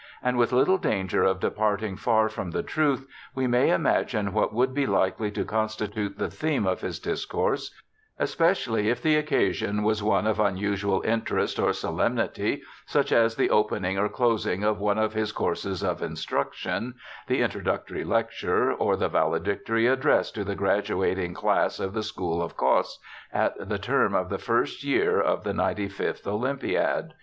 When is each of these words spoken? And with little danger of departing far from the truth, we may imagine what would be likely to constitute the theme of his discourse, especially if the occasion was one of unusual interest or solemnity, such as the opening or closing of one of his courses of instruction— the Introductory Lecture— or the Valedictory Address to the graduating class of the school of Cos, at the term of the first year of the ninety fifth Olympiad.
And 0.23 0.35
with 0.35 0.51
little 0.51 0.79
danger 0.79 1.21
of 1.23 1.39
departing 1.39 1.95
far 1.95 2.27
from 2.27 2.49
the 2.49 2.63
truth, 2.63 3.05
we 3.35 3.45
may 3.45 3.69
imagine 3.69 4.33
what 4.33 4.51
would 4.51 4.73
be 4.73 4.87
likely 4.87 5.29
to 5.29 5.45
constitute 5.45 6.17
the 6.17 6.31
theme 6.31 6.65
of 6.65 6.81
his 6.81 6.97
discourse, 6.97 7.69
especially 8.17 8.89
if 8.89 8.99
the 8.99 9.15
occasion 9.15 9.83
was 9.83 10.01
one 10.01 10.25
of 10.25 10.39
unusual 10.39 11.03
interest 11.03 11.59
or 11.59 11.71
solemnity, 11.71 12.63
such 12.87 13.11
as 13.11 13.35
the 13.35 13.51
opening 13.51 13.99
or 13.99 14.09
closing 14.09 14.63
of 14.63 14.79
one 14.79 14.97
of 14.97 15.13
his 15.13 15.31
courses 15.31 15.83
of 15.83 16.01
instruction— 16.01 16.95
the 17.27 17.43
Introductory 17.43 18.03
Lecture— 18.03 18.73
or 18.73 18.95
the 18.95 19.07
Valedictory 19.07 19.85
Address 19.85 20.31
to 20.31 20.43
the 20.43 20.55
graduating 20.55 21.35
class 21.35 21.79
of 21.79 21.93
the 21.93 22.01
school 22.01 22.41
of 22.41 22.57
Cos, 22.57 22.97
at 23.31 23.69
the 23.69 23.77
term 23.77 24.15
of 24.15 24.29
the 24.29 24.39
first 24.39 24.83
year 24.83 25.21
of 25.21 25.43
the 25.43 25.53
ninety 25.53 25.87
fifth 25.87 26.25
Olympiad. 26.25 27.13